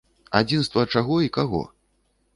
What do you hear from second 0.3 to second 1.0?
Адзінства